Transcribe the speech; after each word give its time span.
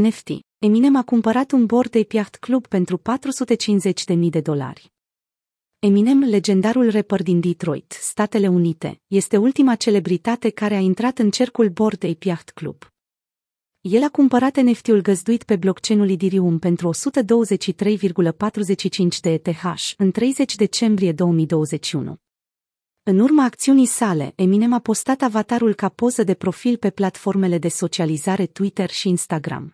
NFT. 0.00 0.28
Eminem 0.58 0.96
a 0.96 1.02
cumpărat 1.02 1.50
un 1.50 1.66
Bored 1.66 1.96
Ape 1.96 2.16
Yacht 2.16 2.36
Club 2.36 2.66
pentru 2.66 3.00
450.000 4.16 4.30
de 4.30 4.40
dolari. 4.40 4.92
Eminem, 5.78 6.18
legendarul 6.18 6.90
rapper 6.90 7.22
din 7.22 7.40
Detroit, 7.40 7.96
Statele 8.00 8.48
Unite, 8.48 9.00
este 9.06 9.36
ultima 9.36 9.74
celebritate 9.74 10.50
care 10.50 10.74
a 10.74 10.78
intrat 10.78 11.18
în 11.18 11.30
cercul 11.30 11.68
Bored 11.68 12.04
Ape 12.04 12.28
Yacht 12.28 12.50
Club. 12.50 12.92
El 13.80 14.02
a 14.02 14.08
cumpărat 14.08 14.56
NFT-ul 14.56 15.00
găzduit 15.00 15.42
pe 15.42 15.56
blockchain-ul 15.56 16.10
Ethereum 16.10 16.58
pentru 16.58 16.90
123,45 16.94 16.98
de 19.20 19.32
ETH 19.32 19.62
în 19.96 20.10
30 20.10 20.54
decembrie 20.54 21.12
2021. 21.12 22.16
În 23.02 23.18
urma 23.18 23.44
acțiunii 23.44 23.86
sale, 23.86 24.32
Eminem 24.36 24.72
a 24.72 24.78
postat 24.78 25.22
avatarul 25.22 25.74
ca 25.74 25.88
poză 25.88 26.22
de 26.22 26.34
profil 26.34 26.76
pe 26.76 26.90
platformele 26.90 27.58
de 27.58 27.68
socializare 27.68 28.46
Twitter 28.46 28.90
și 28.90 29.08
Instagram. 29.08 29.73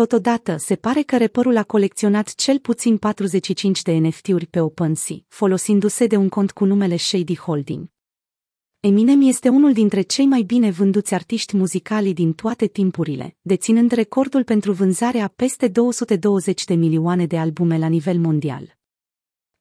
Totodată, 0.00 0.56
se 0.58 0.76
pare 0.76 1.02
că 1.02 1.16
reperul 1.16 1.56
a 1.56 1.62
colecționat 1.62 2.34
cel 2.34 2.58
puțin 2.58 2.96
45 2.96 3.82
de 3.82 3.92
NFT-uri 3.92 4.46
pe 4.46 4.60
OpenSea, 4.60 5.16
folosindu-se 5.28 6.06
de 6.06 6.16
un 6.16 6.28
cont 6.28 6.50
cu 6.50 6.64
numele 6.64 6.96
Shady 6.96 7.36
Holding. 7.36 7.86
Eminem 8.80 9.20
este 9.22 9.48
unul 9.48 9.72
dintre 9.72 10.00
cei 10.00 10.26
mai 10.26 10.42
bine 10.42 10.70
vânduți 10.70 11.14
artiști 11.14 11.56
muzicali 11.56 12.12
din 12.12 12.32
toate 12.32 12.66
timpurile, 12.66 13.36
deținând 13.40 13.90
recordul 13.90 14.44
pentru 14.44 14.72
vânzarea 14.72 15.24
a 15.24 15.32
peste 15.36 15.68
220 15.68 16.64
de 16.64 16.74
milioane 16.74 17.26
de 17.26 17.38
albume 17.38 17.78
la 17.78 17.88
nivel 17.88 18.18
mondial. 18.18 18.79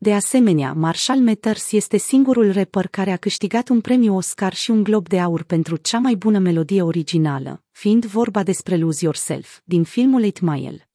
De 0.00 0.14
asemenea, 0.14 0.72
Marshall 0.72 1.20
Mathers 1.20 1.72
este 1.72 1.96
singurul 1.96 2.52
rapper 2.52 2.86
care 2.86 3.10
a 3.10 3.16
câștigat 3.16 3.68
un 3.68 3.80
premiu 3.80 4.16
Oscar 4.16 4.54
și 4.54 4.70
un 4.70 4.82
glob 4.82 5.08
de 5.08 5.20
aur 5.20 5.42
pentru 5.42 5.76
cea 5.76 5.98
mai 5.98 6.14
bună 6.14 6.38
melodie 6.38 6.82
originală, 6.82 7.62
fiind 7.70 8.04
vorba 8.04 8.42
despre 8.42 8.76
Lose 8.76 9.04
Yourself, 9.04 9.60
din 9.64 9.84
filmul 9.84 10.24
8 10.24 10.40
Mile. 10.40 10.88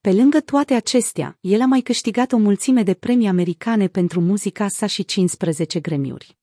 Pe 0.00 0.12
lângă 0.12 0.40
toate 0.40 0.74
acestea, 0.74 1.38
el 1.40 1.60
a 1.60 1.66
mai 1.66 1.80
câștigat 1.80 2.32
o 2.32 2.36
mulțime 2.36 2.82
de 2.82 2.94
premii 2.94 3.28
americane 3.28 3.88
pentru 3.88 4.20
muzica 4.20 4.68
sa 4.68 4.86
și 4.86 5.04
15 5.04 5.80
gremiuri. 5.80 6.38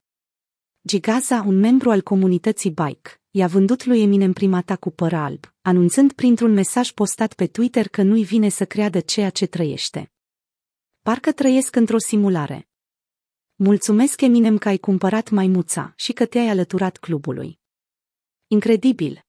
Gigaza, 0.87 1.43
un 1.47 1.59
membru 1.59 1.89
al 1.89 2.01
comunității 2.01 2.71
Bike, 2.71 3.21
i-a 3.31 3.47
vândut 3.47 3.85
lui 3.85 4.01
Eminem 4.01 4.33
primata 4.33 4.75
cu 4.75 4.89
păr 4.89 5.13
alb, 5.13 5.53
anunțând 5.61 6.11
printr-un 6.13 6.53
mesaj 6.53 6.91
postat 6.91 7.33
pe 7.33 7.47
Twitter 7.47 7.87
că 7.87 8.01
nu-i 8.01 8.23
vine 8.23 8.49
să 8.49 8.65
creadă 8.65 8.99
ceea 8.99 9.29
ce 9.29 9.45
trăiește. 9.45 10.11
Parcă 11.11 11.31
trăiesc 11.31 11.75
într-o 11.75 11.97
simulare. 11.97 12.69
Mulțumesc 13.55 14.21
Eminem 14.21 14.57
că 14.57 14.67
ai 14.67 14.77
cumpărat 14.77 15.29
maimuța 15.29 15.93
și 15.95 16.13
că 16.13 16.25
te-ai 16.25 16.47
alăturat 16.47 16.97
clubului. 16.97 17.59
Incredibil! 18.47 19.25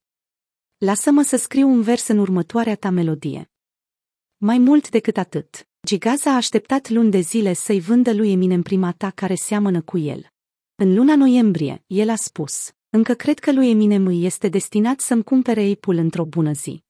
Lasă-mă 0.77 1.22
să 1.22 1.36
scriu 1.36 1.69
un 1.69 1.83
vers 1.83 2.08
în 2.08 2.19
următoarea 2.19 2.77
ta 2.77 2.91
melodie. 2.91 3.50
Mai 4.36 4.58
mult 4.58 4.91
decât 4.91 5.16
atât, 5.16 5.69
Gigaza 5.86 6.30
a 6.30 6.36
așteptat 6.36 6.89
luni 6.89 7.11
de 7.11 7.20
zile 7.20 7.52
să-i 7.52 7.80
vândă 7.80 8.12
lui 8.12 8.33
Eminem 8.33 8.62
primata 8.62 9.11
care 9.11 9.34
seamănă 9.34 9.83
cu 9.83 9.98
el. 9.98 10.27
În 10.74 10.94
luna 10.94 11.17
noiembrie, 11.17 11.84
el 11.86 12.08
a 12.08 12.17
spus, 12.17 12.72
încă 12.89 13.14
cred 13.14 13.39
că 13.39 13.52
lui 13.52 13.70
Eminem 13.70 14.06
îi 14.06 14.24
este 14.24 14.48
destinat 14.48 15.00
să-mi 15.00 15.24
cumpere 15.24 15.70
Apple 15.70 16.00
într-o 16.00 16.24
bună 16.24 16.52
zi. 16.52 16.84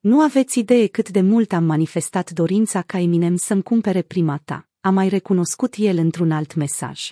Nu 0.00 0.20
aveți 0.20 0.58
idee 0.58 0.86
cât 0.86 1.08
de 1.08 1.20
mult 1.20 1.52
am 1.52 1.64
manifestat 1.64 2.30
dorința 2.30 2.82
ca 2.82 2.98
Eminem 2.98 3.36
să-mi 3.36 3.62
cumpere 3.62 4.02
prima 4.02 4.40
ta, 4.44 4.68
a 4.80 4.90
mai 4.90 5.08
recunoscut 5.08 5.74
el 5.76 5.98
într-un 5.98 6.30
alt 6.30 6.54
mesaj. 6.54 7.10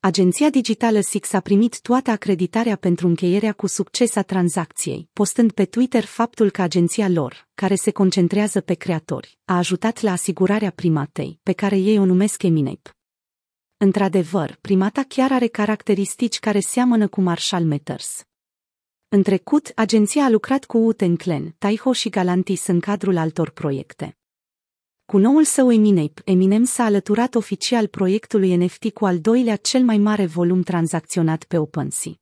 Agenția 0.00 0.50
digitală 0.50 1.00
Six 1.00 1.32
a 1.32 1.40
primit 1.40 1.80
toată 1.80 2.10
acreditarea 2.10 2.76
pentru 2.76 3.06
încheierea 3.06 3.52
cu 3.52 3.66
succes 3.66 4.16
a 4.16 4.22
tranzacției, 4.22 5.08
postând 5.12 5.52
pe 5.52 5.64
Twitter 5.64 6.04
faptul 6.04 6.50
că 6.50 6.62
agenția 6.62 7.08
lor, 7.08 7.48
care 7.54 7.74
se 7.74 7.90
concentrează 7.90 8.60
pe 8.60 8.74
creatori, 8.74 9.38
a 9.44 9.56
ajutat 9.56 10.00
la 10.00 10.12
asigurarea 10.12 10.70
primatei, 10.70 11.40
pe 11.42 11.52
care 11.52 11.76
ei 11.76 11.98
o 11.98 12.04
numesc 12.04 12.42
Eminem. 12.42 12.80
Într-adevăr, 13.76 14.58
primata 14.60 15.02
chiar 15.08 15.32
are 15.32 15.46
caracteristici 15.46 16.38
care 16.38 16.60
seamănă 16.60 17.08
cu 17.08 17.20
Marshall 17.20 17.64
Mathers. 17.64 18.26
În 19.08 19.22
trecut, 19.22 19.72
agenția 19.74 20.24
a 20.24 20.28
lucrat 20.28 20.64
cu 20.64 20.78
Uten 20.78 21.16
Clan, 21.16 21.54
Taiho 21.58 21.92
și 21.92 22.08
Galantis 22.08 22.66
în 22.66 22.80
cadrul 22.80 23.16
altor 23.16 23.50
proiecte. 23.50 24.16
Cu 25.04 25.18
noul 25.18 25.44
său 25.44 25.72
Eminem, 25.72 26.12
Eminem 26.24 26.64
s-a 26.64 26.84
alăturat 26.84 27.34
oficial 27.34 27.86
proiectului 27.86 28.56
NFT 28.56 28.90
cu 28.90 29.06
al 29.06 29.18
doilea 29.18 29.56
cel 29.56 29.82
mai 29.82 29.98
mare 29.98 30.26
volum 30.26 30.62
tranzacționat 30.62 31.44
pe 31.44 31.58
OpenSea. 31.58 32.12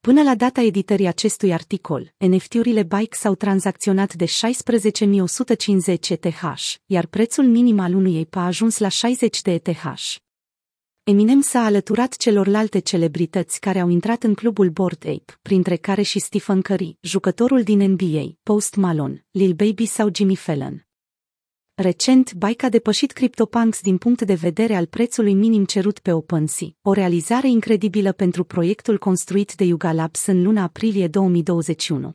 Până 0.00 0.22
la 0.22 0.34
data 0.34 0.60
editării 0.60 1.06
acestui 1.06 1.52
articol, 1.52 2.14
NFT-urile 2.16 2.82
Bike 2.82 3.16
s-au 3.16 3.34
tranzacționat 3.34 4.14
de 4.14 4.24
16.150 4.24 6.08
ETH, 6.08 6.42
iar 6.86 7.06
prețul 7.06 7.44
minim 7.44 7.78
al 7.78 7.94
unui 7.94 8.14
EIP 8.14 8.36
a 8.36 8.44
ajuns 8.44 8.78
la 8.78 8.88
60 8.88 9.42
de 9.42 9.52
ETH. 9.52 9.84
Eminem 11.04 11.40
s-a 11.40 11.64
alăturat 11.64 12.16
celorlalte 12.16 12.78
celebrități 12.78 13.60
care 13.60 13.80
au 13.80 13.88
intrat 13.88 14.22
în 14.22 14.34
clubul 14.34 14.70
Bored 14.70 15.02
Ape, 15.06 15.38
printre 15.42 15.76
care 15.76 16.02
și 16.02 16.18
Stephen 16.18 16.60
Curry, 16.60 16.98
jucătorul 17.00 17.62
din 17.62 17.90
NBA, 17.90 18.38
Post 18.42 18.74
Malone, 18.74 19.26
Lil 19.30 19.52
Baby 19.52 19.86
sau 19.86 20.08
Jimmy 20.14 20.36
Fallon. 20.36 20.86
Recent, 21.74 22.34
Bike 22.34 22.66
a 22.66 22.68
depășit 22.68 23.12
CryptoPunks 23.12 23.80
din 23.80 23.98
punct 23.98 24.22
de 24.22 24.34
vedere 24.34 24.74
al 24.74 24.86
prețului 24.86 25.34
minim 25.34 25.64
cerut 25.64 25.98
pe 25.98 26.12
OpenSea, 26.12 26.68
o 26.82 26.92
realizare 26.92 27.48
incredibilă 27.48 28.12
pentru 28.12 28.44
proiectul 28.44 28.98
construit 28.98 29.54
de 29.54 29.64
Yuga 29.64 29.92
Labs 29.92 30.26
în 30.26 30.42
luna 30.42 30.62
aprilie 30.62 31.08
2021. 31.08 32.12